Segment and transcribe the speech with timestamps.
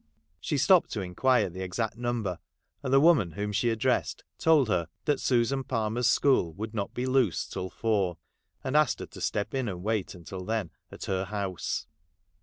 [0.39, 2.39] She stopped to inquire the exact number,
[2.81, 7.05] and the woman whom she addressed told her that Susan Palmer's school would not be
[7.05, 8.17] loosed till four,
[8.63, 11.85] and asked her to step in and wait until then at her house.